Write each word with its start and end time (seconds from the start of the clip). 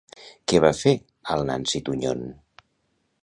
Què 0.51 0.61
va 0.63 0.71
fer 0.77 0.93
al 1.35 1.45
Nancy 1.51 1.83
Tuñón? 1.91 2.25